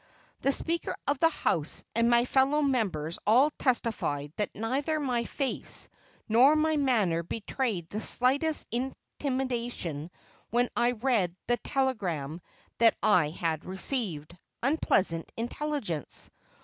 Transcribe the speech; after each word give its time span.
The 0.41 0.51
Speaker 0.51 0.95
of 1.07 1.19
the 1.19 1.29
House 1.29 1.83
and 1.93 2.09
my 2.09 2.25
fellow 2.25 2.63
members 2.63 3.19
all 3.27 3.51
testified 3.59 4.33
that 4.37 4.49
neither 4.55 4.99
my 4.99 5.25
face 5.25 5.89
nor 6.27 6.55
my 6.55 6.75
manner 6.75 7.21
betrayed 7.21 7.87
the 7.87 8.01
slightest 8.01 8.65
intimation 8.71 10.09
when 10.49 10.69
I 10.75 10.93
read 10.93 11.35
the 11.45 11.57
telegram 11.57 12.41
that 12.79 12.97
I 13.03 13.29
had 13.29 13.63
received 13.63 14.35
unpleasant 14.63 15.31
intelligence. 15.37 16.31